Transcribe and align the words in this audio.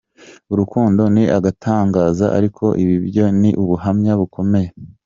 Urukundo 0.53 1.01
ni 1.13 1.23
agatangaza 1.37 2.25
ariko 2.37 2.65
ibi 2.83 2.95
byo 3.07 3.25
ni 3.41 3.49
ubuhamya 3.63 4.13
bukomeye. 4.19 4.69